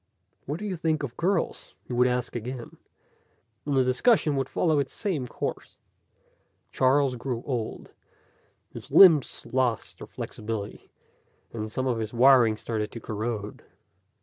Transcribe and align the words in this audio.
"What 0.47 0.57
do 0.57 0.65
you 0.65 0.75
think 0.75 1.03
of 1.03 1.15
girls?" 1.15 1.75
he 1.83 1.93
would 1.93 2.07
ask 2.07 2.35
again, 2.35 2.77
and 3.67 3.77
the 3.77 3.83
discussion 3.83 4.35
would 4.35 4.49
follow 4.49 4.79
its 4.79 4.93
same 4.93 5.27
course. 5.27 5.77
Charles 6.71 7.15
grew 7.15 7.43
old. 7.45 7.91
His 8.73 8.89
limbs 8.89 9.45
lost 9.53 9.99
their 9.99 10.07
flexibility, 10.07 10.89
and 11.53 11.71
some 11.71 11.85
of 11.85 11.99
his 11.99 12.15
wiring 12.15 12.57
started 12.57 12.91
to 12.93 12.99
corrode. 12.99 13.63